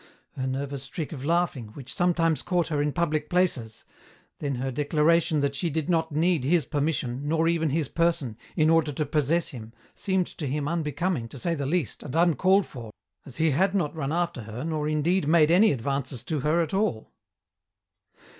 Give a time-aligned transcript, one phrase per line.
[0.35, 3.83] "Her nervous trick of laughing, which sometimes caught her in public places,"
[4.39, 8.71] then her declaration that she did not need his permission, nor even his person, in
[8.71, 12.89] order to possess him, seemed to him unbecoming, to say the least, and uncalled for,
[13.27, 16.73] as he had not run after her nor indeed made any advances to her at
[16.73, 17.11] all.